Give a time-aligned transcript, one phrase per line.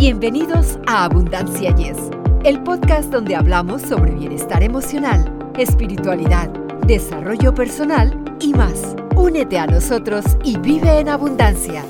[0.00, 1.98] Bienvenidos a Abundancia Yes,
[2.44, 6.48] el podcast donde hablamos sobre bienestar emocional, espiritualidad,
[6.86, 8.96] desarrollo personal y más.
[9.14, 11.84] Únete a nosotros y vive en abundancia.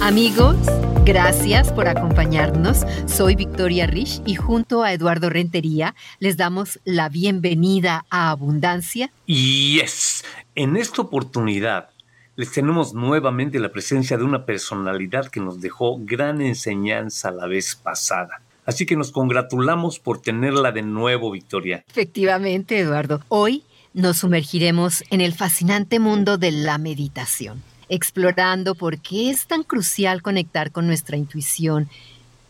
[0.00, 0.56] Amigos,
[1.04, 2.86] gracias por acompañarnos.
[3.04, 9.12] Soy Victoria Rich y junto a Eduardo Rentería les damos la bienvenida a Abundancia.
[9.26, 10.24] Yes,
[10.54, 11.90] en esta oportunidad
[12.38, 17.74] les tenemos nuevamente la presencia de una personalidad que nos dejó gran enseñanza la vez
[17.74, 18.42] pasada.
[18.64, 21.84] Así que nos congratulamos por tenerla de nuevo, Victoria.
[21.90, 23.24] Efectivamente, Eduardo.
[23.26, 29.64] Hoy nos sumergiremos en el fascinante mundo de la meditación, explorando por qué es tan
[29.64, 31.88] crucial conectar con nuestra intuición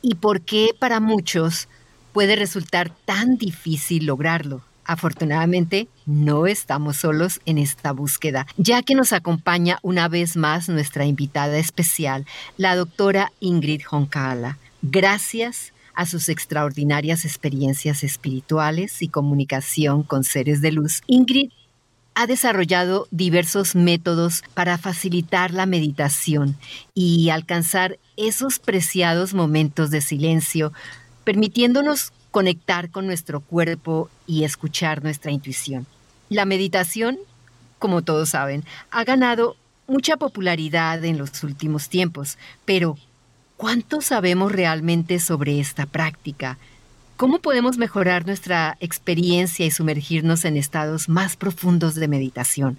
[0.03, 1.67] y por qué para muchos
[2.13, 4.61] puede resultar tan difícil lograrlo.
[4.89, 11.05] Afortunadamente, no estamos solos en esta búsqueda, ya que nos acompaña una vez más nuestra
[11.05, 12.25] invitada especial,
[12.57, 14.57] la doctora Ingrid Honkala.
[14.81, 21.51] Gracias a sus extraordinarias experiencias espirituales y comunicación con seres de luz, Ingrid
[22.15, 26.57] ha desarrollado diversos métodos para facilitar la meditación
[26.95, 30.73] y alcanzar esos preciados momentos de silencio,
[31.25, 35.87] permitiéndonos conectar con nuestro cuerpo y escuchar nuestra intuición.
[36.29, 37.19] La meditación,
[37.79, 42.99] como todos saben, ha ganado mucha popularidad en los últimos tiempos, pero
[43.57, 46.59] ¿cuánto sabemos realmente sobre esta práctica?
[47.17, 52.79] ¿Cómo podemos mejorar nuestra experiencia y sumergirnos en estados más profundos de meditación?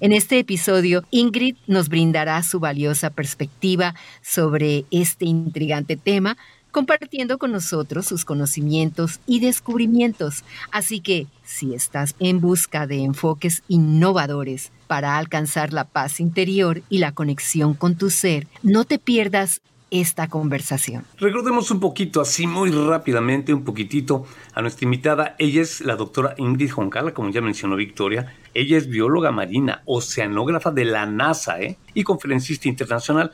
[0.00, 6.36] En este episodio, Ingrid nos brindará su valiosa perspectiva sobre este intrigante tema,
[6.70, 10.44] compartiendo con nosotros sus conocimientos y descubrimientos.
[10.70, 16.98] Así que, si estás en busca de enfoques innovadores para alcanzar la paz interior y
[16.98, 19.60] la conexión con tu ser, no te pierdas
[19.90, 21.04] esta conversación.
[21.18, 25.34] Recordemos un poquito, así muy rápidamente, un poquitito a nuestra invitada.
[25.38, 28.34] Ella es la doctora Ingrid Joncala, como ya mencionó Victoria.
[28.54, 31.78] Ella es bióloga marina, oceanógrafa de la NASA ¿eh?
[31.94, 33.32] y conferencista internacional.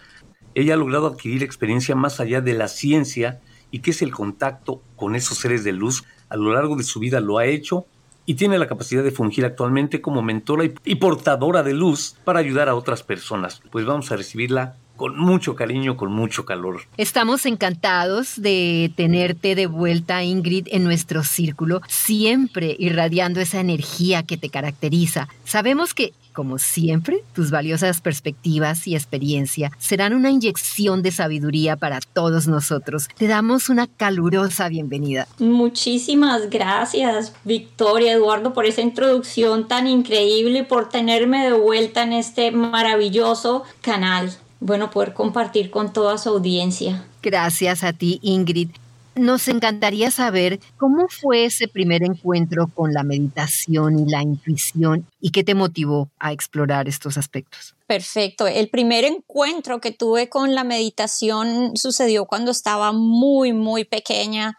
[0.55, 4.83] Ella ha logrado adquirir experiencia más allá de la ciencia y que es el contacto
[4.97, 6.05] con esos seres de luz.
[6.29, 7.87] A lo largo de su vida lo ha hecho
[8.27, 12.69] y tiene la capacidad de fungir actualmente como mentora y, portadora de luz para ayudar
[12.69, 13.61] a otras personas.
[13.71, 16.83] Pues vamos a recibirla con mucho cariño, con mucho calor.
[16.97, 24.37] Estamos encantados de tenerte de vuelta, Ingrid, en nuestro círculo, siempre irradiando esa energía que
[24.37, 25.29] te caracteriza.
[25.45, 32.01] Sabemos que como siempre, tus valiosas perspectivas y experiencia serán una inyección de sabiduría para
[32.13, 33.09] todos nosotros.
[33.17, 35.27] Te damos una calurosa bienvenida.
[35.39, 42.13] Muchísimas gracias, Victoria, Eduardo, por esa introducción tan increíble y por tenerme de vuelta en
[42.13, 44.31] este maravilloso canal
[44.61, 47.05] bueno, poder compartir con toda su audiencia.
[47.23, 48.71] Gracias a ti, Ingrid.
[49.17, 55.31] Nos encantaría saber cómo fue ese primer encuentro con la meditación y la intuición y
[55.31, 57.77] qué te motivó a explorar estos aspectos.
[57.87, 58.49] Perfecto.
[58.49, 64.59] El primer encuentro que tuve con la meditación sucedió cuando estaba muy, muy pequeña.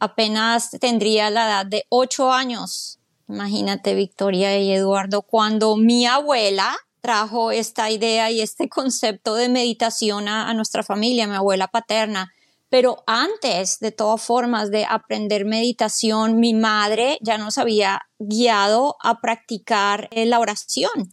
[0.00, 2.98] Apenas tendría la edad de ocho años.
[3.28, 10.26] Imagínate, Victoria y Eduardo, cuando mi abuela trajo esta idea y este concepto de meditación
[10.26, 12.32] a, a nuestra familia, mi abuela paterna
[12.72, 19.20] pero antes, de todas formas, de aprender meditación, mi madre ya nos había guiado a
[19.20, 21.12] practicar eh, la oración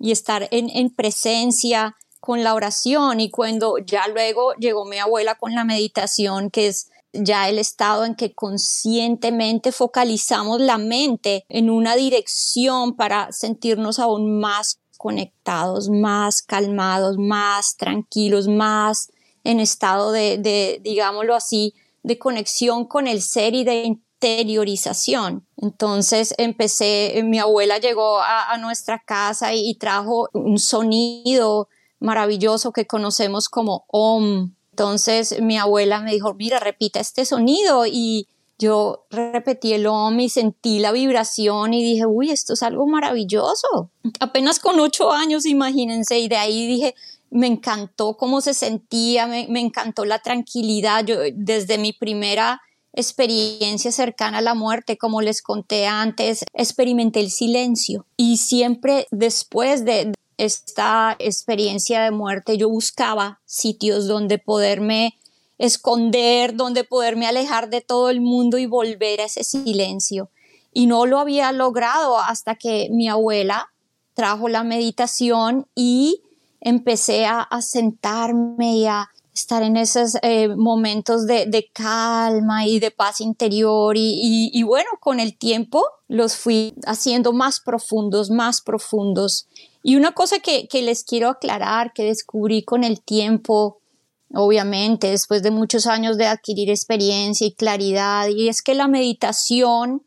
[0.00, 3.20] y estar en, presencia con la oración.
[3.20, 8.04] Y cuando ya luego llegó mi abuela con la meditación, que es ya el estado
[8.04, 16.42] en que conscientemente focalizamos la mente en una dirección para sentirnos aún más conectados, más
[16.42, 19.12] calmados, más tranquilos, más
[19.44, 25.46] en estado de, digámoslo así, de conexión con el ser y de interiorización.
[25.56, 31.68] Entonces empecé, mi abuela llegó a, nuestra casa y, trajo un sonido
[31.98, 34.54] maravilloso que conocemos como OM.
[34.70, 38.28] Entonces mi abuela me dijo, mira, repita este sonido y
[38.60, 43.90] yo repetí el OM y sentí la vibración y dije, uy, esto es algo maravilloso.
[44.20, 46.94] Apenas con ocho años, imagínense, y de ahí dije,
[47.30, 51.04] me encantó cómo se sentía, me, encantó la tranquilidad.
[51.04, 52.60] Yo desde mi primera
[52.92, 59.84] experiencia cercana a la muerte, como les conté antes, experimenté el silencio y siempre después
[59.84, 65.18] de esta experiencia de muerte yo buscaba sitios donde poderme
[65.58, 70.30] esconder, donde poderme alejar de todo el mundo y volver a ese silencio.
[70.72, 73.70] Y no lo había logrado hasta que mi abuela
[74.14, 76.22] trajo la meditación y
[76.60, 83.20] empecé a, sentarme y a estar en esos eh, momentos de, calma y de paz
[83.20, 89.46] interior y, bueno, con el tiempo los fui haciendo más profundos, más profundos.
[89.82, 93.78] Y una cosa que, que les quiero aclarar, que descubrí con el tiempo,
[94.34, 100.02] obviamente, después de muchos años de adquirir experiencia y claridad, y es que la meditación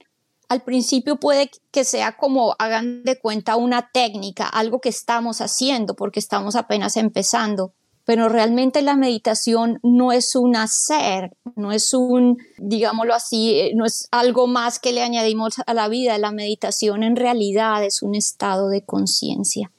[0.50, 5.96] al principio puede que sea como hagan de cuenta una técnica, algo que estamos haciendo
[5.96, 7.74] porque estamos apenas empezando
[8.06, 13.86] pero realmente la meditación no es un hacer, no es un, digámoslo así, eh, no
[13.86, 16.18] es algo más que le añadimos a la vida.
[16.18, 19.72] La meditación en realidad es un estado de conciencia.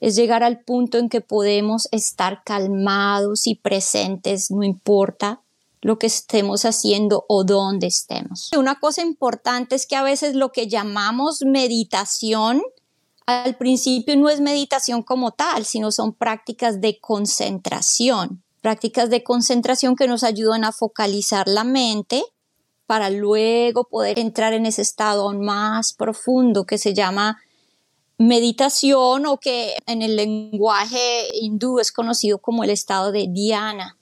[0.00, 5.40] Es llegar al punto en que podemos estar calmados y presentes, no importa
[5.80, 8.50] lo que estemos haciendo o dónde estemos.
[8.56, 12.62] Una cosa importante es que a veces lo que llamamos meditación
[13.26, 19.96] al principio no es meditación como tal, sino son prácticas de concentración, prácticas de concentración
[19.96, 22.24] que nos ayudan a focalizar la mente
[22.86, 27.38] para luego poder entrar en ese estado aún más profundo que se llama
[28.16, 33.97] meditación o que en el lenguaje hindú es conocido como el estado de dhyana,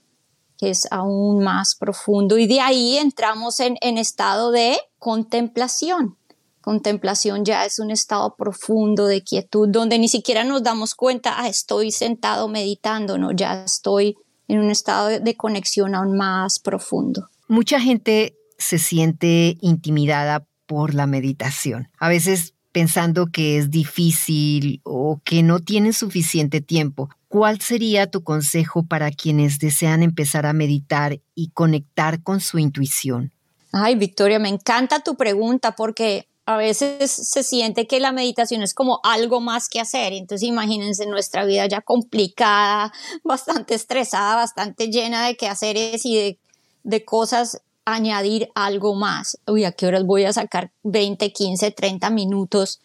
[0.58, 2.38] que es aún más profundo.
[2.38, 6.16] Y de ahí entramos en, en estado de contemplación.
[6.60, 11.48] Contemplación ya es un estado profundo de quietud donde ni siquiera nos damos cuenta, ah,
[11.48, 14.16] estoy sentado meditando, no, ya estoy
[14.48, 17.28] en un estado de conexión aún más profundo.
[17.46, 21.88] Mucha gente se siente intimidada por la meditación.
[21.98, 27.08] A veces pensando que es difícil o que no tienen suficiente tiempo.
[27.28, 33.32] ¿Cuál sería tu consejo para quienes desean empezar a meditar y conectar con su intuición?
[33.72, 38.72] Ay, Victoria, me encanta tu pregunta porque a veces se siente que la meditación es
[38.72, 40.12] como algo más que hacer.
[40.12, 42.92] Entonces imagínense nuestra vida ya complicada,
[43.24, 46.38] bastante estresada, bastante llena de quehaceres y
[46.84, 49.38] de, cosas, añadir algo más.
[49.46, 52.80] Uy, ¿a qué horas voy a sacar 20, 15, 30 minutos?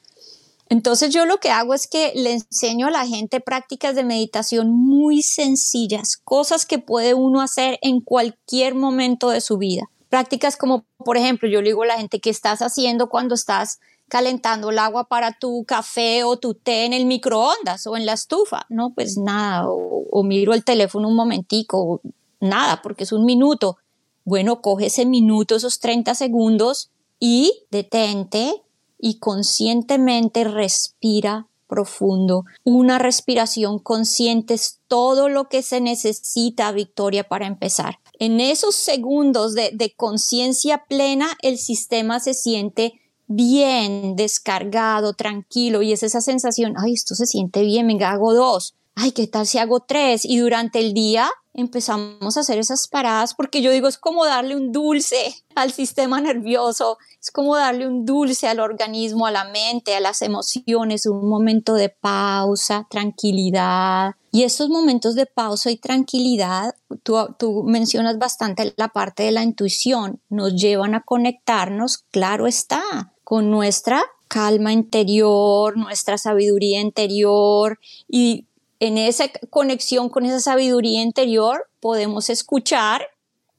[0.71, 4.71] Entonces yo lo que hago es que le enseño a la gente prácticas de meditación
[4.71, 9.89] muy sencillas, cosas que puede uno hacer en cualquier momento de su vida.
[10.07, 13.81] Prácticas como, por ejemplo, yo le digo a la gente que estás haciendo cuando estás
[14.07, 18.13] calentando el agua para tu café o tu té en el microondas o en la
[18.13, 18.65] estufa.
[18.69, 22.00] No, pues nada, o, miro el teléfono un momentico,
[22.39, 23.75] nada, porque es un minuto.
[24.24, 28.63] Bueno, coge ese minuto, esos 30 segundos y detente
[29.01, 32.44] y conscientemente respira profundo.
[32.63, 38.00] Una respiración consciente es todo lo que se necesita, Victoria, para empezar.
[38.19, 46.03] En esos segundos de, conciencia plena, el sistema se siente bien, descargado, tranquilo, y es
[46.03, 49.80] esa sensación, ay, esto se siente bien, venga, hago dos, ay, ¿qué tal si hago
[49.80, 50.25] tres?
[50.25, 54.56] Y durante el día empezamos a hacer esas paradas porque yo digo, es como darle
[54.56, 59.95] un dulce al sistema nervioso, es como darle un dulce al organismo, a la mente,
[59.95, 64.15] a las emociones, un momento de pausa, tranquilidad.
[64.31, 69.44] Y esos momentos de pausa y tranquilidad, tú, tú mencionas bastante la parte de la
[69.44, 72.81] intuición, nos llevan a conectarnos, claro está,
[73.25, 78.48] con nuestra calma interior, nuestra sabiduría interior y
[78.81, 83.03] en esa conexión con esa sabiduría interior podemos escuchar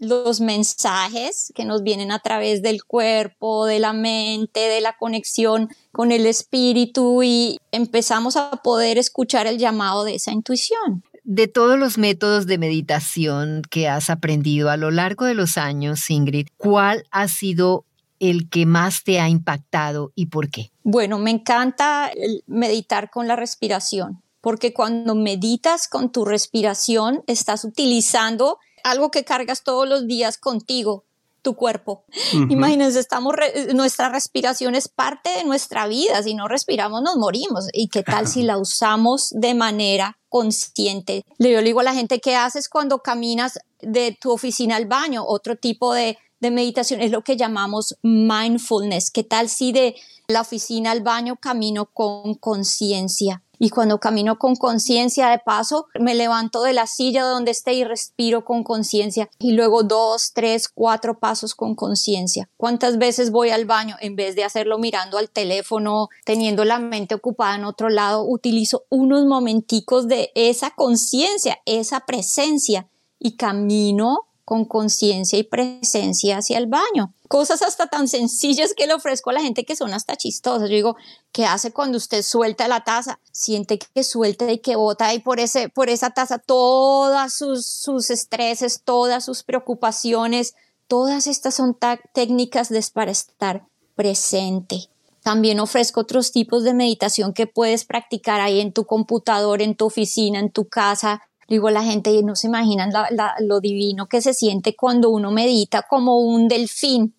[0.00, 5.68] los mensajes que nos vienen a través del cuerpo, de la mente, de la conexión
[5.92, 11.04] con el espíritu y empezamos a poder escuchar el llamado de esa intuición.
[11.22, 16.10] De todos los métodos de meditación que has aprendido a lo largo de los años,
[16.10, 17.84] Ingrid, ¿cuál ha sido
[18.18, 20.72] el que más te ha impactado y por qué?
[20.82, 22.10] Bueno, me encanta
[22.48, 29.62] meditar con la respiración porque cuando meditas con tu respiración, estás utilizando algo que cargas
[29.62, 31.04] todos los días contigo,
[31.42, 32.04] tu cuerpo.
[32.50, 33.34] Imagínense, estamos
[33.72, 36.22] nuestra respiración es parte de nuestra vida.
[36.22, 37.68] Si no respiramos, nos morimos.
[37.72, 41.24] ¿Y qué tal si la usamos de manera consciente?
[41.38, 45.24] Le digo a la gente, ¿qué haces cuando caminas de tu oficina al baño?
[45.24, 49.12] Otro tipo de, de meditación es lo que llamamos mindfulness.
[49.12, 49.94] ¿Qué tal si de
[50.26, 53.42] la oficina al baño camino con conciencia?
[53.64, 57.84] Y cuando camino con conciencia de paso, me levanto de la silla donde esté y
[57.84, 59.30] respiro con conciencia.
[59.38, 62.48] Y luego dos, tres, cuatro pasos con conciencia.
[62.56, 67.14] ¿Cuántas veces voy al baño en vez de hacerlo mirando al teléfono, teniendo la mente
[67.14, 68.24] ocupada en otro lado?
[68.26, 72.88] Utilizo unos momenticos de esa conciencia, esa presencia
[73.20, 77.14] y camino con conciencia y presencia hacia el baño.
[77.32, 80.68] Cosas hasta tan sencillas que le ofrezco a la gente que son hasta chistosas.
[80.68, 80.96] Yo digo,
[81.32, 83.20] ¿qué hace cuando usted suelta la taza?
[83.32, 88.10] Siente que suelta y que bota y por, ese, por esa taza todas sus, sus
[88.10, 90.54] estreses, todas sus preocupaciones,
[90.88, 91.74] todas estas son
[92.12, 94.90] técnicas de, para estar presente.
[95.22, 99.86] También ofrezco otros tipos de meditación que puedes practicar ahí en tu computador, en tu
[99.86, 101.22] oficina, en tu casa.
[101.48, 102.92] Digo, la gente no se imaginan
[103.40, 107.14] lo divino que se siente cuando uno medita como un delfín,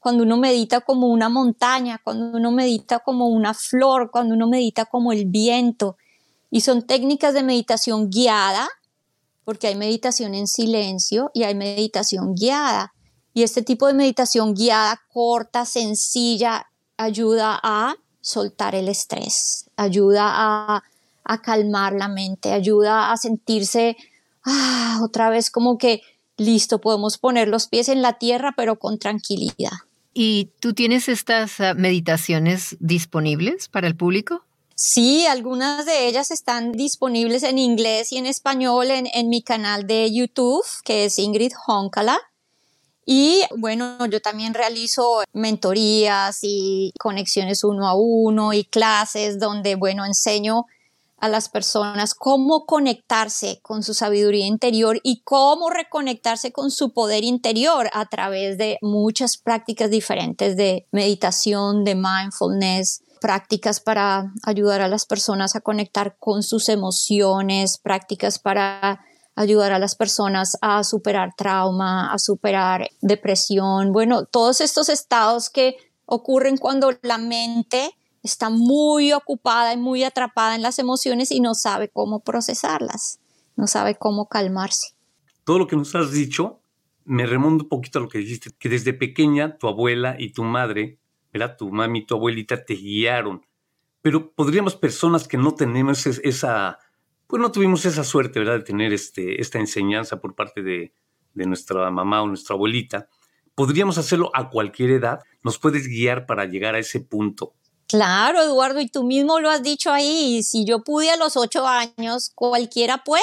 [0.00, 4.86] cuando uno medita como una montaña, cuando uno medita como una flor, cuando uno medita
[4.86, 5.96] como el viento.
[6.50, 8.68] Y son técnicas de meditación guiada,
[9.44, 12.94] porque hay meditación en silencio y hay meditación guiada.
[13.34, 16.66] Y este tipo de meditación guiada, corta, sencilla,
[16.96, 20.82] ayuda a soltar el estrés, ayuda a,
[21.42, 23.96] calmar la mente, ayuda a sentirse
[24.44, 26.02] ah, otra vez como que
[26.36, 29.70] listo, podemos poner los pies en la tierra, pero con tranquilidad.
[30.12, 34.44] ¿Y tú tienes estas ah, meditaciones disponibles para el público?
[34.74, 40.10] Sí, algunas de ellas están disponibles en inglés y en español en, mi canal de
[40.10, 42.18] YouTube, que es Ingrid Honkala.
[43.04, 50.06] Y bueno, yo también realizo mentorías y conexiones uno a uno y clases donde, bueno,
[50.06, 50.64] enseño
[51.20, 57.24] a las personas cómo conectarse con su sabiduría interior y cómo reconectarse con su poder
[57.24, 64.88] interior a través de muchas prácticas diferentes de meditación, de mindfulness, prácticas para ayudar a
[64.88, 69.00] las personas a conectar con sus emociones, prácticas para
[69.36, 75.76] ayudar a las personas a superar trauma, a superar depresión, bueno, todos estos estados que
[76.06, 81.54] ocurren cuando la mente está muy ocupada y muy atrapada en las emociones y no
[81.54, 83.20] sabe cómo procesarlas,
[83.56, 84.94] no sabe cómo calmarse.
[85.44, 86.60] Todo lo que nos has dicho
[87.04, 90.44] me remonta un poquito a lo que dijiste, que desde pequeña tu abuela y tu
[90.44, 90.98] madre,
[91.32, 93.46] era tu mami y tu abuelita te guiaron,
[94.02, 96.78] pero podríamos personas que no tenemos esa
[97.30, 100.92] pues no tuvimos esa suerte, ¿verdad?, de tener este, esta enseñanza por parte de,
[101.32, 103.08] de nuestra mamá o nuestra abuelita.
[103.54, 105.20] Podríamos hacerlo a cualquier edad.
[105.44, 107.54] ¿Nos puedes guiar para llegar a ese punto?
[107.90, 110.44] Claro, Eduardo, y tú mismo lo has dicho ahí.
[110.44, 113.22] Si yo pude a los ocho años, cualquiera puede.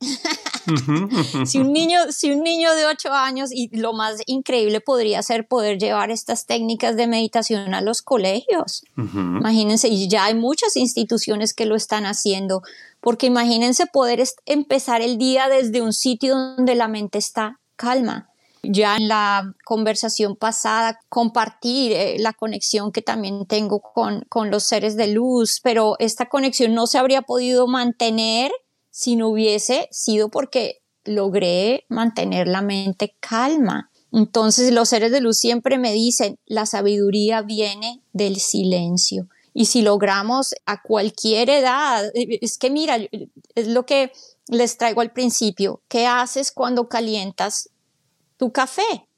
[1.46, 5.48] si, un niño, si un niño de ocho años, y lo más increíble podría ser
[5.48, 8.84] poder llevar estas técnicas de meditación a los colegios.
[8.96, 12.62] Imagínense, y ya hay muchas instituciones que lo están haciendo,
[13.00, 18.30] porque imagínense poder empezar el día desde un sitio donde la mente está calma.
[18.64, 24.64] Ya en la conversación pasada compartir eh, la conexión que también tengo con, con los
[24.64, 28.52] seres de luz, pero esta conexión no se habría podido mantener
[28.90, 33.90] si no hubiese sido porque logré mantener la mente calma.
[34.12, 39.28] Entonces los seres de luz siempre me dicen, la sabiduría viene del silencio.
[39.52, 42.98] Y si logramos a cualquier edad, es que mira,
[43.54, 44.12] es lo que
[44.48, 47.70] les traigo al principio, ¿qué haces cuando calientas
[48.36, 49.08] tu café?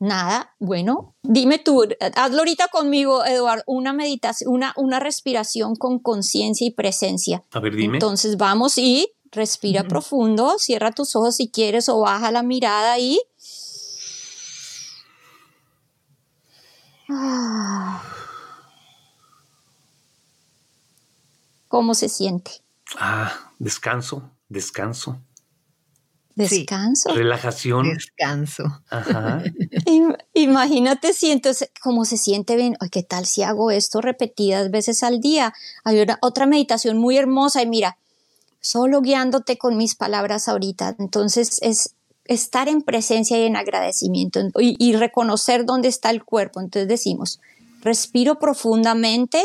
[0.00, 1.84] Nada, bueno, dime tú,
[2.16, 7.44] hazlo ahorita conmigo, Eduardo, una meditación, una, una respiración con conciencia y presencia.
[7.52, 7.96] A ver, dime.
[7.96, 13.20] Entonces vamos y Respira profundo, cierra tus ojos si quieres o baja la mirada y...
[21.66, 22.62] ¿Cómo se siente?
[22.96, 25.20] Ah, descanso, descanso.
[26.34, 27.14] Descanso.
[27.14, 27.94] Relajación.
[27.94, 28.64] Descanso.
[28.90, 29.42] Ajá.
[30.34, 32.76] Imagínate si entonces, cómo se siente bien.
[32.90, 35.54] ¿Qué tal si hago esto repetidas veces al día?
[35.84, 37.98] Hay otra meditación muy hermosa y mira,
[38.60, 40.96] solo guiándote con mis palabras ahorita.
[40.98, 46.60] Entonces es estar en presencia y en agradecimiento y, reconocer dónde está el cuerpo.
[46.60, 47.40] Entonces decimos,
[47.82, 49.44] respiro profundamente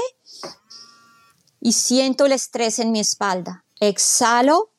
[1.62, 3.65] y siento el estrés en mi espalda.
[3.79, 4.72] Exhalo,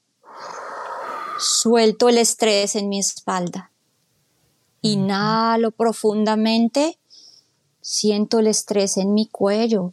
[1.40, 3.70] suelto el estrés en mi espalda.
[4.82, 6.98] Inhalo profundamente,
[7.80, 9.92] siento el estrés en mi cuello.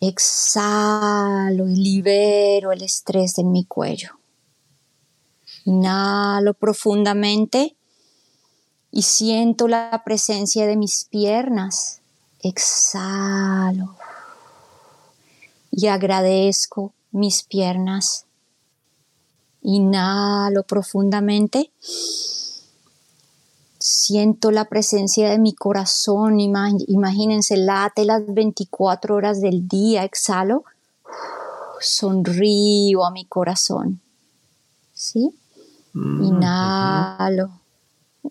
[0.00, 4.10] Exhalo y libero el estrés en mi cuello.
[5.64, 7.74] Inhalo profundamente
[8.90, 12.00] y siento la presencia de mis piernas.
[12.40, 13.96] Exhalo
[15.70, 18.23] y agradezco mis piernas.
[19.64, 21.70] Inhalo profundamente.
[23.78, 30.64] Siento la presencia de mi corazón, imagínense, late las 24 horas del día, exhalo,
[31.80, 34.00] sonrío a mi corazón,
[34.94, 35.34] ¿sí?
[35.92, 37.50] Mm, Inhalo.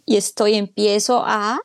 [0.05, 1.59] Y estoy, empiezo a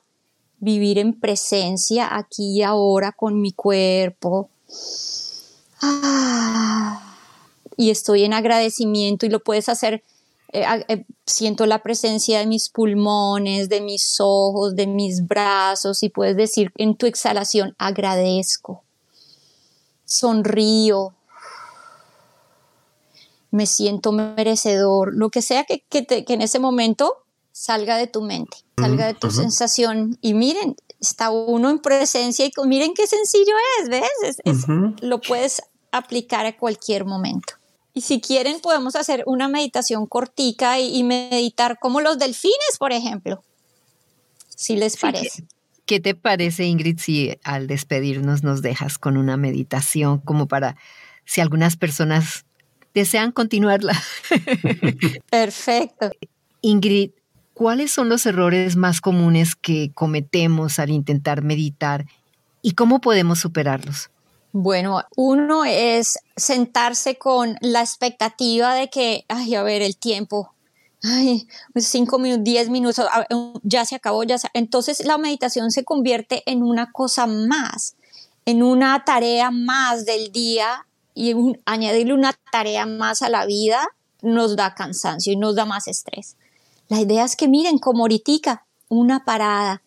[0.60, 4.50] vivir en presencia aquí y ahora con mi cuerpo.
[5.80, 7.07] Ah,
[7.78, 10.02] y estoy en agradecimiento y lo puedes hacer.
[10.52, 16.08] Eh, eh, siento la presencia de mis pulmones, de mis ojos, de mis brazos y
[16.08, 18.82] puedes decir en tu exhalación agradezco,
[20.04, 21.14] sonrío,
[23.50, 27.14] me siento merecedor, lo que sea que, que en ese momento
[27.52, 32.50] salga de tu mente, salga de tu sensación y miren, está uno en presencia y
[32.66, 34.36] miren qué sencillo es, ¿ves?
[35.00, 37.57] Lo puedes aplicar a cualquier momento.
[37.98, 43.42] Y si quieren podemos hacer una meditación cortica y, meditar como los delfines, por ejemplo,
[44.54, 45.42] si les parece.
[45.84, 50.76] ¿Qué te parece, Ingrid, si al despedirnos nos dejas con una meditación como para
[51.24, 52.44] si algunas personas
[52.94, 54.00] desean continuarla?
[55.28, 56.12] Perfecto.
[56.60, 57.10] Ingrid,
[57.52, 62.06] ¿cuáles son los errores más comunes que cometemos al intentar meditar
[62.62, 64.08] y cómo podemos superarlos?
[64.60, 70.52] Bueno, uno es sentarse con la expectativa de que, ay, a ver, el tiempo,
[71.04, 71.46] ay,
[71.76, 73.06] cinco minutos, diez minutos,
[73.62, 74.48] ya se acabó, ya se...
[74.54, 77.94] Entonces la meditación se convierte en una cosa más,
[78.46, 83.86] en una tarea más del día y añadirle una tarea más a la vida
[84.22, 86.36] nos da cansancio y nos da más estrés.
[86.88, 89.82] La idea es que miren como ahorita, una parada,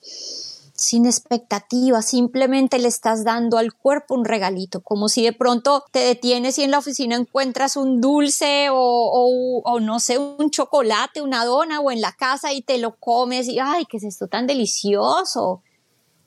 [0.82, 6.00] sin expectativa, simplemente le estás dando al cuerpo un regalito, como si de pronto te
[6.00, 11.46] detienes y en la oficina encuentras un dulce o, o, no sé, un chocolate, una
[11.46, 14.48] dona o en la casa y te lo comes y ay, ¿qué es esto tan
[14.48, 15.62] delicioso?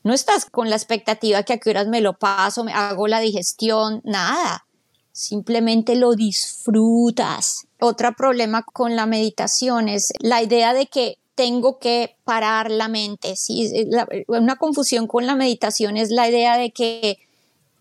[0.05, 3.19] No estás con la expectativa que a qué horas me lo paso, me hago la
[3.19, 4.69] digestión, nada.
[5.11, 7.67] Simplemente lo disfrutas.
[7.81, 13.37] Otro problema con la meditación es la idea de que tengo que parar la mente.
[13.37, 13.73] ¿sí?
[14.29, 17.19] una confusión con la meditación es la idea de que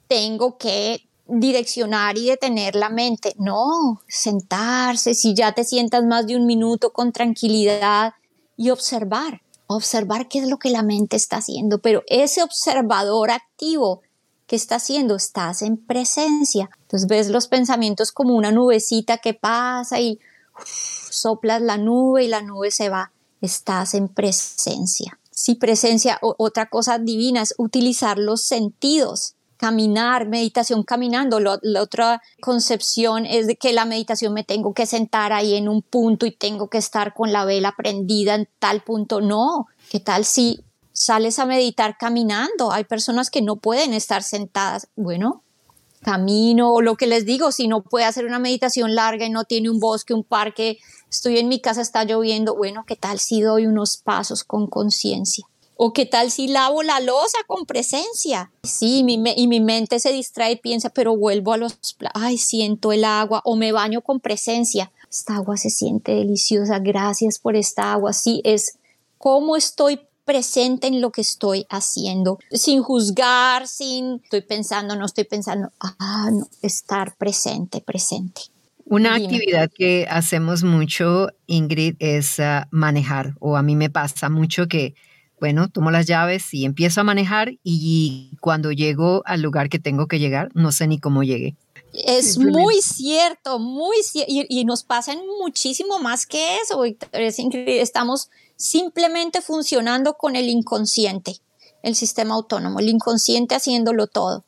[0.08, 3.34] tengo que direccionar y detener la mente.
[3.38, 8.14] No, sentarse, si ya te sientas más de un minuto con tranquilidad
[8.58, 14.02] y observar, observar qué es lo que la mente está haciendo, pero ese observador activo
[14.48, 16.70] que está haciendo, estás en presencia.
[16.82, 20.20] Entonces ves los pensamientos como una nubecita que pasa y
[20.66, 23.13] soplas la nube y la nube se va.
[23.44, 25.20] Estás en presencia.
[25.30, 31.40] Si presencia, otra cosa divina es utilizar los sentidos caminar, meditación caminando.
[31.40, 35.82] la otra concepción es de que la meditación me tengo que sentar ahí en un
[35.82, 39.22] punto y tengo que estar con la vela prendida en tal punto.
[39.22, 42.72] No, ¿qué tal si sales a meditar caminando.
[42.72, 44.88] Hay personas que no pueden estar sentadas.
[44.96, 45.43] Bueno,
[46.04, 49.46] camino o lo que les digo, si no puede hacer una meditación larga y no
[49.46, 50.78] tiene un bosque, un parque,
[51.10, 55.46] estoy en mi casa, está lloviendo, bueno, ¿qué tal si doy unos pasos con conciencia?
[55.76, 58.52] ¿O qué tal si lavo la losa con presencia?
[58.64, 59.04] Sí,
[59.36, 61.80] y mi mente se distrae y piensa, pero vuelvo a los...
[62.14, 64.92] Ay, siento el agua o me baño con presencia.
[65.10, 68.14] Esta agua se siente deliciosa, gracias por esta agua.
[68.14, 68.78] Sí, es
[69.18, 75.26] cómo estoy presente en lo que estoy haciendo, sin juzgar, sin estoy pensando, no estoy
[75.26, 78.44] pensando, ah, no, estar presente, presente.
[78.86, 84.68] Una actividad que hacemos mucho, Ingrid, es ah, manejar, o a mí me pasa mucho
[84.68, 84.94] que,
[85.40, 90.08] bueno, tomo las llaves y empiezo a manejar y cuando llego al lugar que tengo
[90.08, 91.56] que llegar, no sé ni cómo llegué.
[91.94, 97.82] Es muy cierto, muy cierto, y, y, nos pasan muchísimo más que eso, es increíble,
[97.82, 101.38] estamos simplemente funcionando con el inconsciente,
[101.82, 104.44] el sistema autónomo, el inconsciente haciéndolo todo.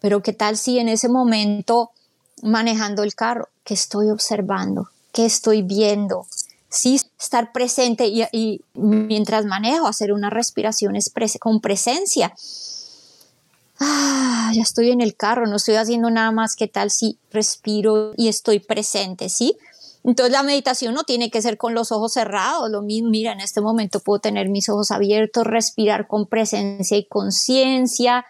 [0.00, 1.90] Pero ¿qué tal si en ese momento
[2.42, 6.26] manejando el carro, qué estoy observando, qué estoy viendo?
[6.68, 10.94] Sí, estar presente y, mientras manejo, hacer una respiración
[11.38, 12.34] con presencia.
[13.78, 16.56] Ah, ya estoy en el carro, no estoy haciendo nada más.
[16.56, 19.28] ¿Qué tal si respiro y estoy presente?
[19.28, 19.56] Sí,
[20.04, 23.40] entonces la meditación no tiene que ser con los ojos cerrados, lo mismo, mira, en
[23.40, 28.26] este momento puedo tener mis ojos abiertos, respirar con presencia y conciencia,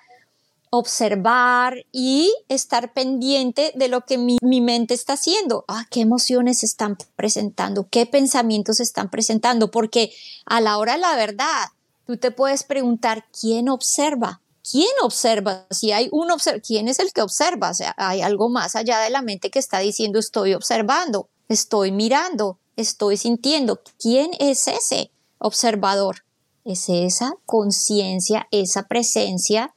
[0.71, 5.65] observar y estar pendiente de lo que mi, mente está haciendo.
[5.67, 10.13] Ah, qué emociones están presentando, qué pensamientos están presentando, porque
[10.47, 11.67] a la hora de la verdad,
[12.07, 14.41] tú te puedes preguntar quién observa.
[14.69, 15.67] ¿Quién observa?
[15.71, 17.71] Si hay un observa, ¿quién es el que observa?
[17.71, 21.93] O sea, hay algo más allá de la mente que está diciendo estoy observando estoy
[21.93, 23.81] mirando, estoy sintiendo.
[23.99, 26.25] ¿Quién es ese observador?
[26.65, 29.75] Es esa conciencia, esa presencia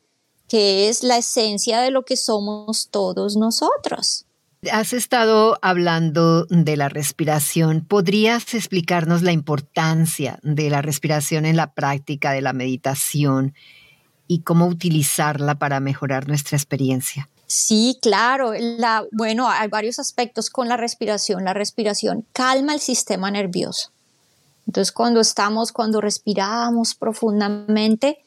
[0.48, 4.26] que es la esencia de lo que somos todos nosotros.
[4.72, 7.86] Has estado hablando de la respiración.
[7.86, 13.54] ¿Podrías explicarnos la importancia de la respiración en la práctica de la meditación
[14.28, 17.30] y cómo utilizarla para mejorar nuestra experiencia?
[17.48, 18.52] Sí, claro.
[18.60, 21.46] La, bueno, hay varios aspectos con la respiración.
[21.46, 23.92] La respiración calma el sistema nervioso.
[24.68, 28.20] Entonces, cuando estamos, cuando respiramos profundamente,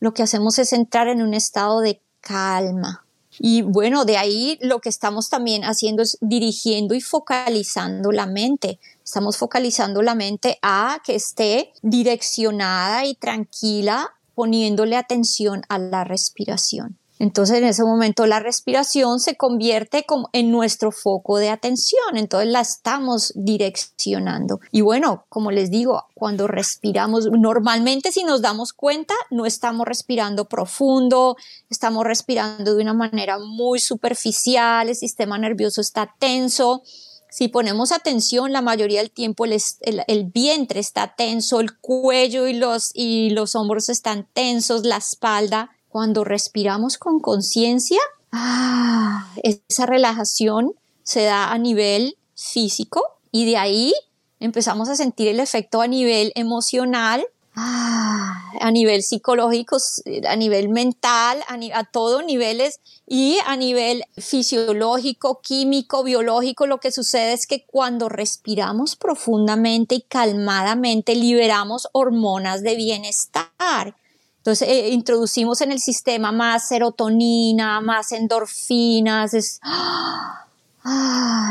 [0.00, 3.04] lo que hacemos es entrar en un estado de calma.
[3.38, 8.78] Y bueno, de ahí lo que estamos también haciendo es dirigiendo y focalizando la mente.
[9.04, 16.98] Estamos focalizando la mente a que esté direccionada y tranquila, poniéndole atención a la respiración.
[17.22, 22.50] Entonces en ese momento la respiración se convierte como en nuestro foco de atención, entonces
[22.50, 24.58] la estamos direccionando.
[24.72, 30.48] Y bueno, como les digo, cuando respiramos, normalmente si nos damos cuenta, no estamos respirando
[30.48, 31.36] profundo,
[31.70, 36.82] estamos respirando de una manera muy superficial, el sistema nervioso está tenso.
[37.30, 42.54] Si ponemos atención, la mayoría del tiempo el, el, vientre está tenso, el cuello y
[42.54, 48.00] los, y los hombros están tensos, la espalda cuando respiramos con conciencia,
[48.32, 53.92] ah, esa relajación se da a nivel físico y de ahí
[54.40, 59.76] empezamos a sentir el efecto a nivel emocional, ah, a nivel psicológico,
[60.26, 66.66] a nivel mental, a, a todos niveles y a nivel fisiológico, químico, biológico.
[66.66, 73.94] Lo que sucede es que cuando respiramos profundamente y calmadamente liberamos hormonas de bienestar
[74.42, 79.60] entonces eh, introducimos en el sistema más serotonina, más endorfinas, es,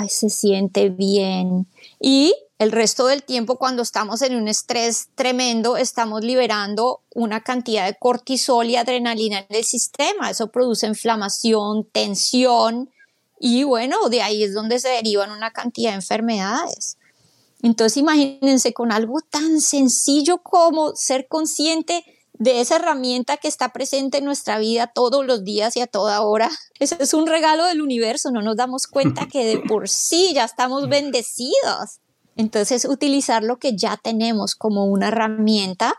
[0.10, 1.68] se siente bien.
[2.02, 7.86] Y el resto del tiempo cuando estamos en un estrés tremendo, estamos liberando una cantidad
[7.86, 10.30] de cortisol y adrenalina en el sistema.
[10.30, 12.90] Eso produce inflamación, tensión
[13.40, 16.98] y bueno, de ahí es donde se derivan una cantidad de enfermedades.
[17.62, 22.04] Entonces imagínense con algo tan sencillo como ser consciente
[22.42, 26.22] de esa herramienta que está presente en nuestra vida todos los días y a toda
[26.22, 26.50] hora.
[26.80, 30.44] Eso es un regalo del universo, no nos damos cuenta que de por sí ya
[30.44, 32.00] estamos bendecidos.
[32.36, 35.94] Entonces, utilizar lo que ya tenemos como una herramienta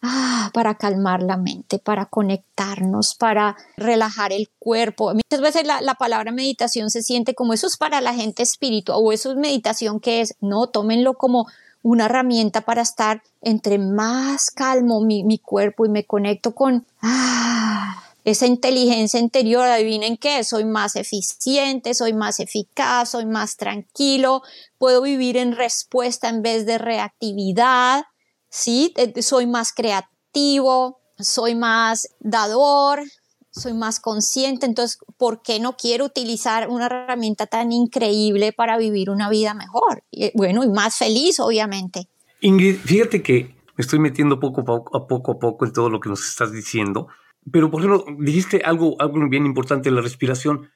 [0.00, 5.12] ah, para calmar la mente, para conectarnos, para relajar el cuerpo.
[5.12, 8.98] Muchas veces la, la, palabra meditación se siente como eso es para la gente espiritual
[9.02, 10.36] o eso es meditación que es.
[10.40, 11.48] No, tómenlo como
[11.82, 18.46] una herramienta para estar entre más calmo mi, cuerpo y me conecto con ah, esa
[18.46, 19.64] inteligencia interior.
[19.64, 24.42] Adivinen qué, soy más eficiente, soy más eficaz, soy más tranquilo,
[24.78, 28.04] puedo vivir en respuesta en vez de reactividad,
[28.48, 28.92] ¿sí?
[28.96, 33.02] Eh, soy más creativo, soy más dador,
[33.50, 39.10] soy más consciente, entonces, ¿por qué no quiero utilizar una herramienta tan increíble para vivir
[39.10, 40.04] una vida mejor?
[40.10, 42.08] Y, bueno, y más feliz, obviamente.
[42.40, 46.08] Ingrid, fíjate que me estoy metiendo poco a poco, a poco en todo lo que
[46.08, 47.08] nos estás diciendo,
[47.50, 50.70] pero por ejemplo, dijiste algo, algo bien importante, la respiración.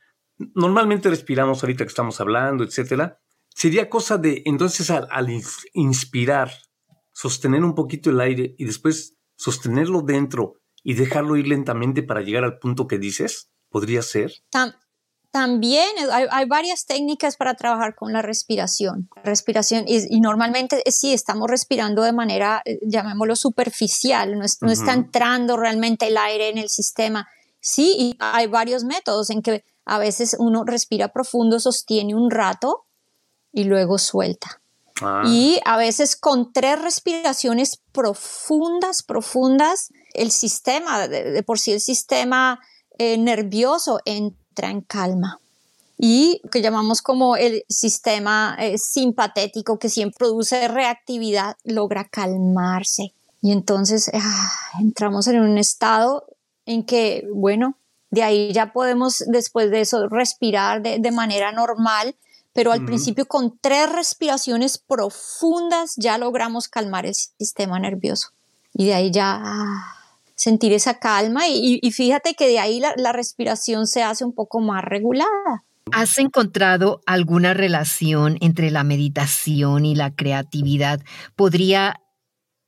[0.55, 3.21] Normalmente respiramos ahorita que estamos hablando, etcétera.
[3.49, 5.29] Sería cosa de, entonces, al, al
[5.75, 6.51] inspirar,
[7.13, 12.45] sostener un poquito el aire y después sostenerlo dentro y dejarlo ir lentamente para llegar
[12.45, 13.51] al punto que dices?
[13.71, 14.33] ¿Podría ser?
[15.35, 19.09] también hay, varias técnicas para trabajar con la respiración.
[19.25, 24.93] Respiración y, normalmente eh, sí estamos respirando de manera, eh, llamémoslo superficial, no, no está
[24.93, 27.27] entrando realmente el aire en el sistema.
[27.59, 32.85] Sí, y hay varios métodos en que a veces uno respira profundo, sostiene un rato
[33.51, 34.61] y luego suelta.
[35.03, 35.23] Ah.
[35.27, 42.61] Y a veces con tres respiraciones profundas, profundas, el sistema, de, por sí el sistema
[42.99, 45.41] eh, nervioso entra en calma.
[45.97, 53.13] Y que llamamos como el sistema eh, simpatético que siempre produce reactividad, logra calmarse.
[53.41, 56.25] Y entonces ah, entramos en un estado
[56.67, 57.77] en que, bueno,
[58.11, 62.17] de ahí ya podemos después de eso respirar de, de manera normal
[62.55, 68.29] pero al principio con tres respiraciones profundas ya logramos calmar el sistema nervioso
[68.73, 69.97] y de ahí ya ah,
[70.35, 74.85] sentir esa calma y, fíjate que de ahí la, respiración se hace un poco más
[74.85, 75.65] regulada.
[75.93, 81.01] ¿Has encontrado alguna relación entre la meditación y la creatividad?
[81.37, 82.01] ¿Podría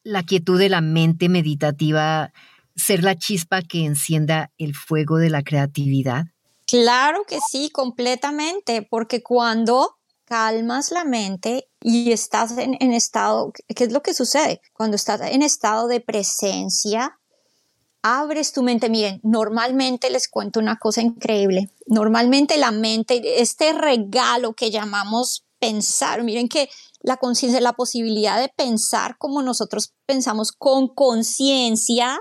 [0.04, 2.32] la quietud de la mente meditativa
[2.76, 6.26] ser la chispa que encienda el fuego de la creatividad?
[6.66, 13.92] Claro que sí, completamente, porque cuando calmas la mente y estás en, estado, ¿qué es
[13.92, 14.60] lo que sucede?
[14.72, 17.18] Cuando estás en estado de presencia,
[18.02, 18.90] abres tu mente.
[18.90, 21.70] Miren, normalmente les cuento una cosa increíble.
[21.86, 26.68] Normalmente la mente, este regalo que llamamos pensar, miren que
[27.00, 32.18] la conciencia, la posibilidad de pensar como nosotros pensamos con conciencia,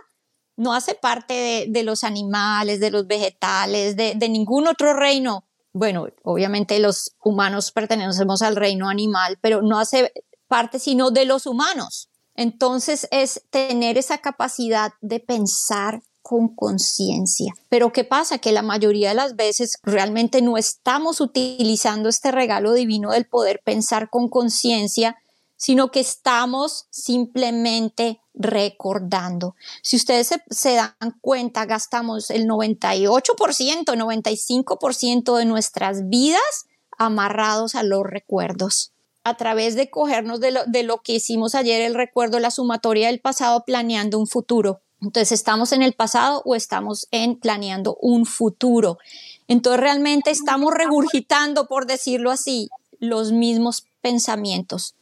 [0.57, 5.45] no hace parte de, los animales, de los vegetales, de, de ningún otro reino.
[5.73, 10.13] Bueno, obviamente los humanos pertenecemos al reino animal, pero no hace
[10.47, 12.09] parte sino de los humanos.
[12.35, 17.53] Entonces es tener esa capacidad de pensar con conciencia.
[17.69, 18.39] Pero ¿qué pasa?
[18.39, 23.61] Que la mayoría de las veces realmente no estamos utilizando este regalo divino del poder
[23.63, 25.17] pensar con conciencia,
[25.57, 29.55] sino que estamos simplemente recordando.
[29.81, 36.65] Si ustedes se, dan cuenta, gastamos el 98%, 95% de nuestras vidas
[36.97, 38.91] amarrados a los recuerdos
[39.25, 43.63] a través de cogernos de lo, que hicimos ayer, el recuerdo, la sumatoria del pasado,
[43.65, 44.81] planeando un futuro.
[45.01, 48.99] Entonces, ¿estamos en el pasado o estamos en planeando un futuro?
[49.47, 54.93] Entonces, realmente estamos regurgitando, por decirlo así, los mismos pensamientos,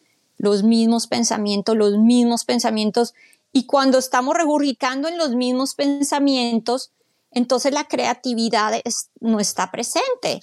[0.44, 3.14] los mismos pensamientos, los mismos pensamientos.
[3.54, 6.92] Y cuando estamos regurgitando en los mismos pensamientos,
[7.32, 8.74] entonces la creatividad
[9.22, 10.42] no está presente.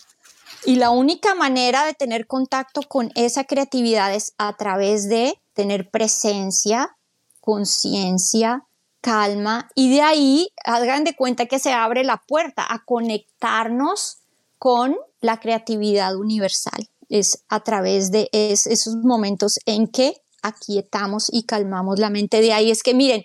[0.65, 5.91] Y la única manera de tener contacto con esa creatividad es a través de tener
[5.91, 6.97] presencia,
[7.43, 8.65] conciencia,
[9.03, 14.21] calma y de ahí hagan de cuenta que se abre la puerta a conectarnos
[14.57, 16.89] con la creatividad universal.
[17.11, 22.40] Es a través de esos momentos en que aquietamos y calmamos la mente.
[22.40, 23.25] De ahí es que miren,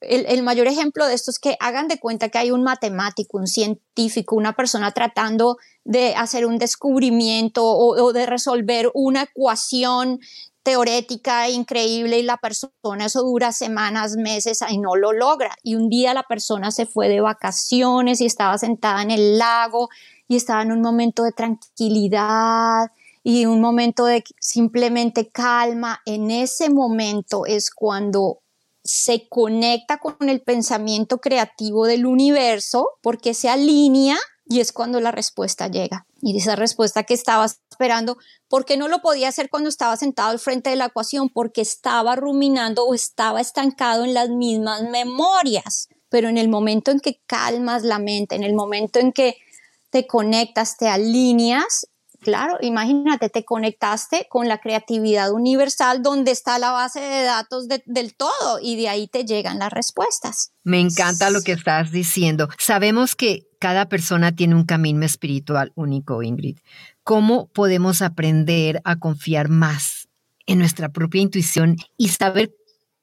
[0.00, 3.46] el, mayor ejemplo de esto es que hagan de cuenta que hay un matemático, un
[3.46, 10.20] científico, una persona tratando de hacer un descubrimiento o, de resolver una ecuación
[10.62, 15.54] teórica increíble y la persona eso dura semanas, meses y no lo logra.
[15.62, 19.88] Y un día la persona se fue de vacaciones y estaba sentada en el lago
[20.28, 22.90] y estaba en un momento de tranquilidad
[23.22, 26.00] y un momento de simplemente calma.
[26.06, 28.40] En ese momento es cuando
[28.82, 35.12] se conecta con el pensamiento creativo del universo porque se alinea y es cuando la
[35.12, 36.06] respuesta llega.
[36.22, 40.30] Y esa respuesta que estaba esperando, ¿por qué no lo podía hacer cuando estaba sentado
[40.30, 41.28] al frente de la ecuación?
[41.28, 45.88] Porque estaba ruminando o estaba estancado en las mismas memorias.
[46.08, 49.36] Pero en el momento en que calmas la mente, en el momento en que
[49.90, 51.86] te conectas, te alineas,
[52.20, 58.14] Claro, imagínate, te conectaste con la creatividad universal donde está la base de datos del
[58.14, 60.52] todo y de ahí te llegan las respuestas.
[60.62, 62.48] Me encanta lo que estás diciendo.
[62.58, 66.58] Sabemos que cada persona tiene un camino espiritual único, Ingrid.
[67.04, 70.08] ¿Cómo podemos aprender a confiar más
[70.46, 72.52] en nuestra propia intuición y saber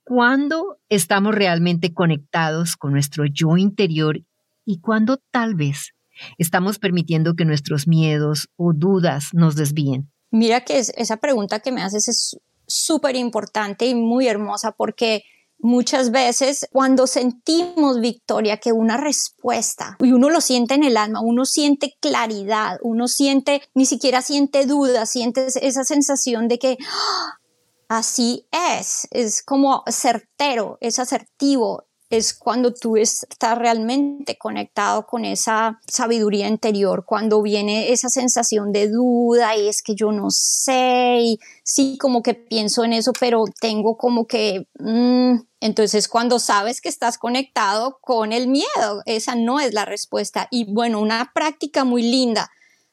[0.04, 4.22] cuándo estamos realmente conectados con nuestro yo interior
[4.64, 5.94] y cuándo tal vez
[6.38, 10.12] estamos permitiendo que nuestros miedos o dudas nos desvíen?
[10.32, 15.24] Mira que esa pregunta que me haces es súper importante y muy hermosa porque
[15.60, 21.22] muchas veces cuando sentimos victoria, que una respuesta, y uno lo siente en el alma,
[21.22, 27.40] uno siente claridad, uno siente, ni siquiera siente duda, siente esa sensación de que ¡ah!
[27.88, 35.80] así es, es como certero, es asertivo, es cuando tú estás realmente conectado con esa
[35.88, 41.40] sabiduría interior, cuando viene esa sensación de duda y es que yo no sé, y
[41.64, 44.68] sí, como que pienso en eso, pero tengo como que...
[44.80, 50.48] Mm, entonces, cuando sabes que estás conectado con el miedo, esa no es la respuesta.
[50.52, 52.52] Y bueno, una práctica muy linda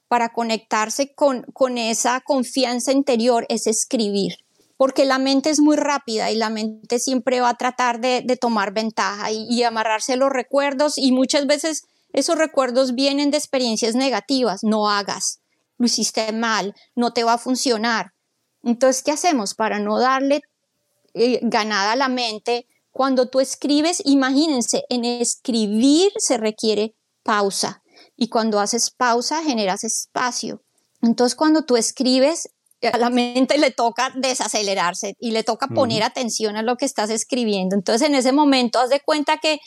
[0.08, 4.43] para conectarse con, con esa confianza interior es escribir
[4.76, 8.72] porque la mente es muy rápida y la mente siempre va a tratar de, tomar
[8.72, 14.90] ventaja y, amarrarse los recuerdos y muchas veces esos recuerdos vienen de experiencias negativas, no
[14.90, 15.40] hagas,
[15.78, 18.12] lo hiciste mal, no te va a funcionar.
[18.62, 20.42] Entonces, ¿qué hacemos para no darle
[21.14, 22.66] eh, ganada a la mente?
[22.92, 27.82] Cuando tú escribes, imagínense, en escribir se requiere pausa
[28.16, 30.62] y cuando haces pausa generas espacio.
[31.02, 32.48] Entonces, cuando tú escribes,
[32.88, 37.10] a la mente le toca desacelerarse y le toca poner atención a lo que estás
[37.10, 37.74] escribiendo.
[37.76, 39.60] Entonces, en ese momento, haz de cuenta que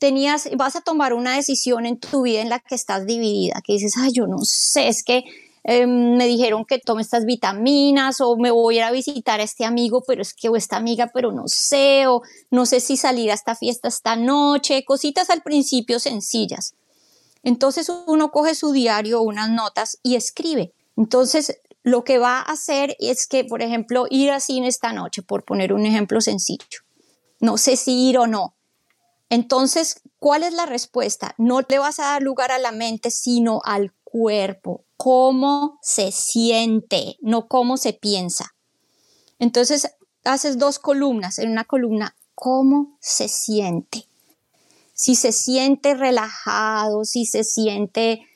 [0.00, 3.74] tenías, vas a tomar una decisión en tu vida en la que estás dividida, que
[3.74, 5.24] dices, ay, yo no sé, es que
[5.62, 9.42] em, me dijeron que tome estas vitaminas o me voy a ir a visitar a
[9.42, 12.96] este amigo, pero es que o esta amiga, pero no sé, o no sé si
[12.96, 16.74] salir a esta fiesta esta noche, cositas al principio sencillas.
[17.42, 20.72] Entonces uno coge su diario, unas notas y escribe.
[20.96, 25.22] Entonces lo que va a hacer es que, por ejemplo, ir a cine esta noche,
[25.22, 26.80] por poner un ejemplo sencillo.
[27.40, 28.54] No sé si ir o no.
[29.30, 31.34] Entonces, ¿cuál es la respuesta?
[31.38, 37.16] No le vas a dar lugar a la mente, sino al cuerpo, cómo se siente,
[37.20, 38.54] no cómo se piensa.
[39.38, 39.88] Entonces,
[40.24, 41.38] haces dos columnas.
[41.38, 44.06] En una columna, cómo se siente.
[44.92, 48.26] Si se siente relajado, si se siente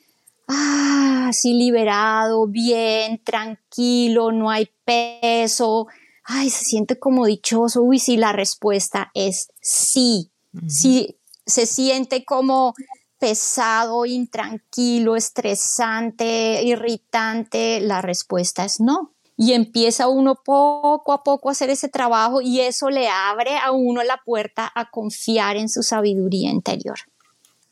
[0.47, 5.87] ah, así liberado, bien, tranquilo, no hay peso,
[6.23, 7.81] ay, se siente como dichoso.
[7.81, 10.31] Uy, si la respuesta es sí.
[10.67, 12.73] Si se siente como
[13.19, 19.11] pesado, intranquilo, estresante, irritante, la respuesta es no.
[19.37, 23.71] Y empieza uno poco a poco a hacer ese trabajo y eso le abre a
[23.71, 26.97] uno la puerta a confiar en su sabiduría interior.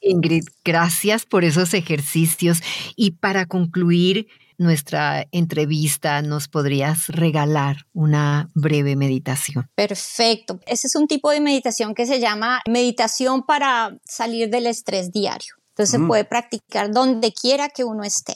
[0.04, 2.60] Ingrid, gracias por esos ejercicios.
[2.96, 9.70] Y para concluir nuestra entrevista, ¿nos podrías regalar una breve meditación?
[9.76, 10.60] Perfecto.
[10.66, 15.56] Ese es un tipo de meditación que se llama meditación para salir del estrés diario.
[15.70, 16.08] Entonces se mm.
[16.08, 18.36] puede practicar donde quiera que uno esté.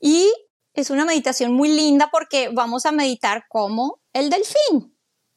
[0.00, 0.30] Y
[0.74, 4.94] es una meditación muy linda porque vamos a meditar como el delfín.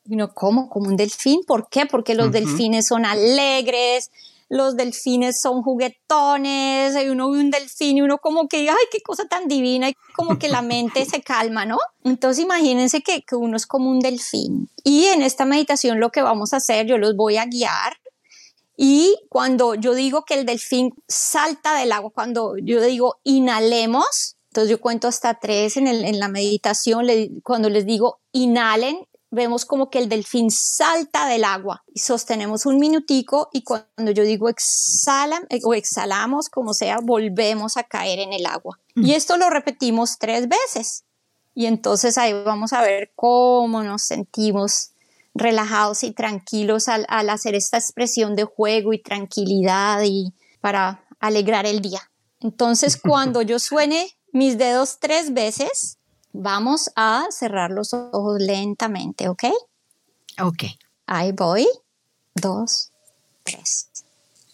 [0.09, 0.69] Y ¿cómo?
[0.69, 1.41] Como un delfín.
[1.45, 1.85] ¿Por qué?
[1.85, 4.09] Porque los delfines son alegres,
[4.49, 9.01] los delfines son juguetones, y uno ve un delfín y uno como que, ay, qué
[9.01, 11.77] cosa tan divina, y como que la mente se calma, ¿no?
[12.03, 14.69] Entonces imagínense que, que uno es como un delfín.
[14.83, 17.97] Y en esta meditación lo que vamos a hacer, yo los voy a guiar
[18.77, 24.69] y cuando yo digo que el delfín salta del agua, cuando yo digo inhalemos, entonces
[24.69, 27.07] yo cuento hasta tres en, el, en la meditación,
[27.43, 28.99] cuando les digo inhalen,
[29.37, 34.23] vemos como que el delfín salta del agua y sostenemos un minutico y cuando yo
[34.23, 38.77] digo exhalan eh, o exhalamos, como sea, volvemos a caer en el agua.
[38.95, 39.05] Mm.
[39.05, 41.05] Y esto lo repetimos tres veces.
[41.55, 44.91] Y entonces ahí vamos a ver cómo nos sentimos
[45.33, 51.65] relajados y tranquilos al, al hacer esta expresión de juego y tranquilidad y para alegrar
[51.65, 52.11] el día.
[52.41, 55.96] Entonces cuando yo suene mis dedos tres veces,
[56.39, 59.45] Vamos a cerrar los ojos lentamente, ¿ok?
[60.39, 60.65] Ok.
[61.07, 61.67] Ahí voy.
[62.35, 62.91] Dos,
[63.43, 63.87] tres.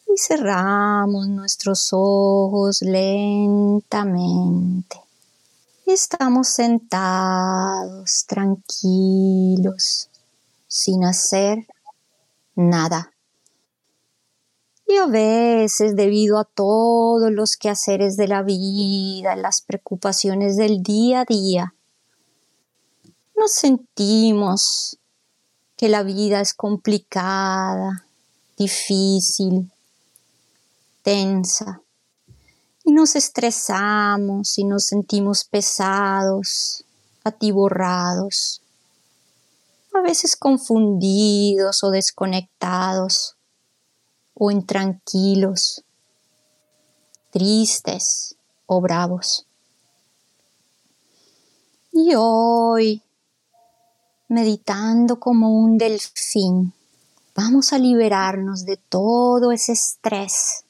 [0.08, 4.24] Y cerramos nuestros ojos lentamente.
[5.86, 10.08] Estamos sentados, tranquilos,
[10.70, 11.68] sin hacer
[12.56, 13.13] nada.
[15.02, 21.26] A veces, debido a todos los quehaceres de la vida, las preocupaciones del día a
[21.26, 21.76] día,
[23.36, 24.98] nos sentimos
[25.76, 28.06] que la vida es complicada,
[28.58, 29.70] difícil,
[31.02, 31.82] tensa.
[32.86, 36.86] Y nos estresamos y nos sentimos pesados,
[37.26, 38.62] atiborrados,
[39.94, 43.36] a veces confundidos o desconectados
[44.34, 45.84] o intranquilos,
[47.32, 49.46] tristes o bravos.
[51.92, 53.02] Y hoy,
[54.28, 56.74] meditando como un delfín,
[57.36, 60.66] vamos a liberarnos de todo ese estrés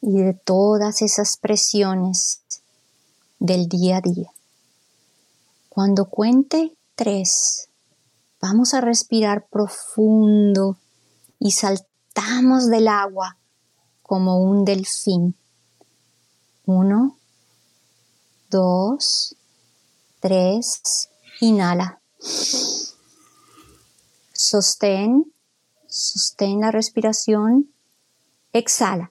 [0.00, 2.40] y de todas esas presiones
[3.38, 4.32] del día a día.
[5.68, 7.68] Cuando cuente tres,
[8.40, 10.76] vamos a respirar profundo
[11.38, 13.38] y saltar saltamos del agua
[14.02, 15.36] como un delfín.
[16.64, 17.18] Uno,
[18.50, 19.36] dos,
[20.20, 21.08] tres,
[21.40, 22.00] inhala.
[24.32, 25.32] Sostén,
[25.88, 27.68] sostén la respiración,
[28.52, 29.10] exhala.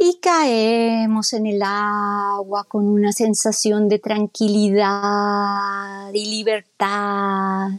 [0.00, 7.70] Y caemos en el agua con una sensación de tranquilidad y libertad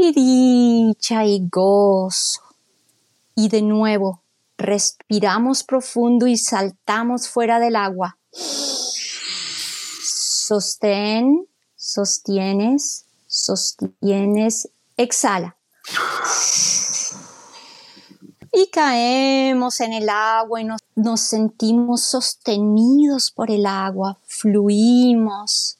[0.00, 2.40] y dicha y gozo.
[3.34, 4.22] Y de nuevo,
[4.56, 8.18] respiramos profundo y saltamos fuera del agua.
[10.48, 15.56] Sostén, sostienes, sostienes, exhala.
[18.52, 25.78] Y caemos en el agua y nos, nos sentimos sostenidos por el agua, fluimos.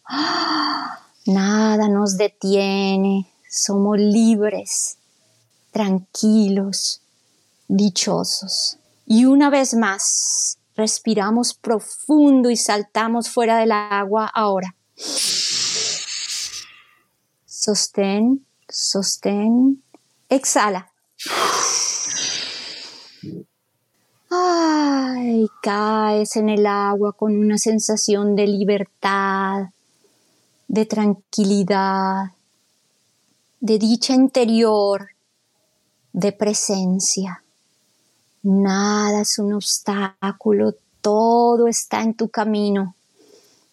[1.27, 3.27] Nada nos detiene,
[3.63, 4.99] somos libres,
[5.71, 7.01] tranquilos,
[7.67, 8.79] dichosos.
[9.07, 14.75] Y una vez más, respiramos profundo y saltamos fuera del agua ahora.
[17.47, 19.83] Sostén, sostén,
[20.29, 20.93] exhala.
[24.31, 29.71] Ay, caes en el agua con una sensación de libertad,
[30.69, 32.33] de tranquilidad,
[33.61, 35.09] de dicha interior,
[36.13, 37.43] de presencia.
[38.43, 42.95] Nada es un obstáculo, todo está en tu camino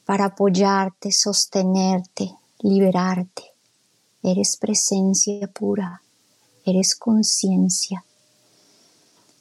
[0.06, 3.44] para apoyarte, sostenerte, liberarte.
[4.24, 6.02] Eres presencia pura,
[6.66, 8.04] eres conciencia.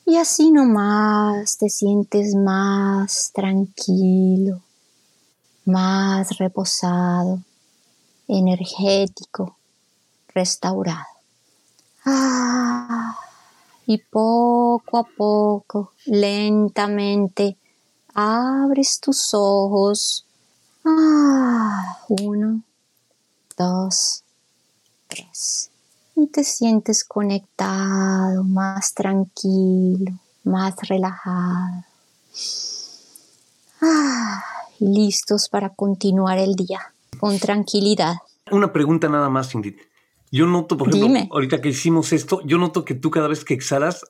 [0.05, 4.61] Y así nomás te sientes más tranquilo,
[5.65, 7.41] más reposado,
[8.29, 9.57] energético,
[10.35, 11.07] restaurado.
[12.05, 13.17] Ah,
[13.87, 17.57] y poco a poco, lentamente,
[18.15, 20.27] abres tus ojos.
[20.85, 22.63] Ah, uno,
[23.57, 24.23] dos,
[25.09, 25.71] tres.
[26.17, 30.13] Y te sientes conectado, más tranquilo,
[30.45, 31.85] más relajado.
[33.81, 34.45] Ah,
[34.79, 38.17] listos para continuar el día con tranquilidad.
[38.51, 39.77] Una pregunta nada más, Ingrid.
[40.35, 43.55] Yo noto, por ejemplo, ahorita que hicimos esto, yo noto que tú cada vez que
[43.55, 44.05] exhalas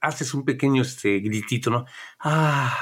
[0.00, 1.84] haces un pequeño este gritito, ¿no?
[2.20, 2.78] Ah,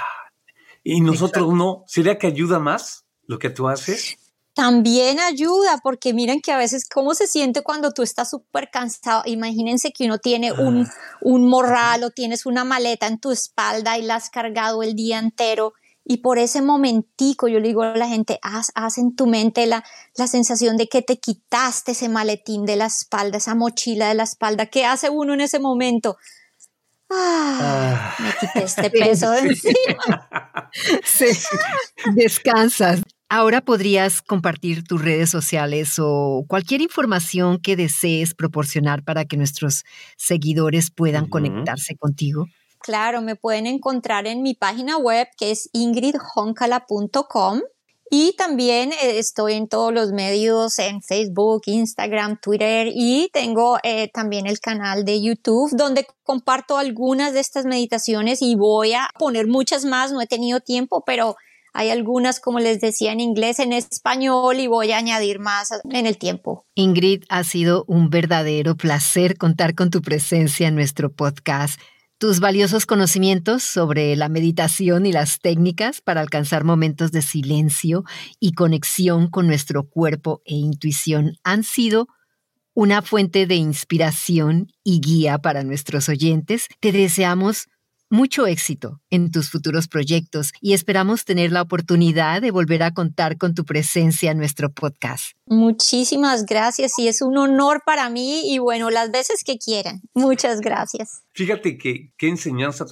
[0.85, 1.85] y nosotros no.
[1.87, 4.19] ¿Sería que ayuda más lo que tú haces?
[4.53, 9.23] También ayuda, porque miren que a veces cómo se siente cuando tú estás súper cansado.
[9.25, 10.93] Imagínense que uno tiene un, ah.
[11.23, 15.19] un morral o tienes una maleta en tu espalda y la has cargado el día
[15.19, 15.73] entero
[16.05, 19.67] y por ese momentico yo le digo a la gente, haz, haz en tu mente
[19.67, 19.85] la,
[20.17, 24.25] la, sensación de que te quitaste ese maletín de la espalda, esa mochila de la
[24.25, 24.67] espalda.
[24.67, 26.17] ¿Qué hace uno en ese momento?
[27.11, 30.71] Ah, me quité este peso de encima.
[31.05, 31.27] Sí,
[32.15, 33.03] descansas.
[33.29, 39.85] Ahora podrías compartir tus redes sociales o cualquier información que desees proporcionar para que nuestros
[40.17, 42.47] seguidores puedan conectarse contigo.
[42.83, 47.61] Claro, me pueden encontrar en mi página web que es ingridhoncala.com
[48.15, 54.11] y también eh, estoy en todos los medios, en Facebook, Instagram, Twitter y tengo eh,
[54.13, 59.47] también el canal de YouTube donde comparto algunas de estas meditaciones y voy a poner
[59.47, 61.37] muchas más, no he tenido tiempo, pero
[61.73, 66.07] hay algunas, como les decía, en inglés, en español y voy a añadir más en
[66.07, 66.67] el tiempo.
[66.75, 71.81] Ingrid, ha sido un verdadero placer contar con tu presencia en nuestro podcast.
[72.23, 78.05] Tus valiosos conocimientos sobre la meditación y las técnicas para alcanzar momentos de silencio
[78.39, 82.07] y conexión con nuestro cuerpo e intuición han sido
[82.75, 86.69] una fuente de inspiración y guía para nuestros oyentes.
[86.79, 87.67] Te deseamos
[88.13, 93.39] mucho éxito en tus futuros proyectos y esperamos tener la oportunidad de volver a contar
[93.39, 95.33] con tu presencia en nuestro podcast.
[95.47, 100.03] Muchísimas gracias y es un honor para mí y bueno, las veces que quieran.
[100.13, 101.23] Muchas gracias.
[101.33, 102.85] Fíjate que qué enseñanza,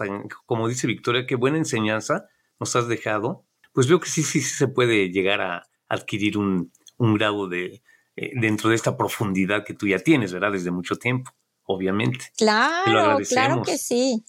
[0.46, 2.24] como dice Victoria, qué buena enseñanza
[2.58, 3.44] nos has dejado.
[3.74, 7.82] Pues veo que sí, sí, sí se puede llegar a adquirir un, grado de,
[8.16, 10.52] eh, dentro de esta profundidad que tú ya tienes, ¿verdad?
[10.52, 11.30] Desde mucho tiempo,
[11.64, 12.32] obviamente.
[12.38, 14.24] Claro, claro que sí.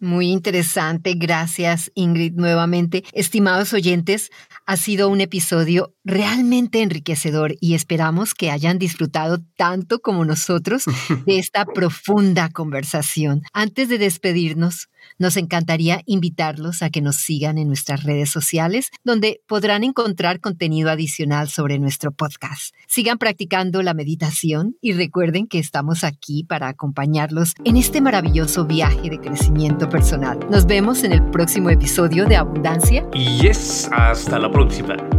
[0.00, 3.02] Muy interesante, gracias Ingrid nuevamente.
[3.12, 4.30] Estimados oyentes,
[4.64, 10.84] ha sido un episodio realmente enriquecedor y esperamos que hayan disfrutado tanto como nosotros
[11.26, 13.42] de esta profunda conversación.
[13.52, 14.88] Antes de despedirnos,
[15.18, 20.90] nos encantaría invitarlos a que nos sigan en nuestras redes sociales, donde podrán encontrar contenido
[20.90, 22.74] adicional sobre nuestro podcast.
[22.86, 29.10] Sigan practicando la meditación y recuerden que estamos aquí para acompañarlos en este maravilloso viaje
[29.10, 30.38] de crecimiento personal.
[30.50, 33.06] Nos vemos en el próximo episodio de Abundancia.
[33.14, 33.48] Y
[33.92, 34.96] hasta la próxima.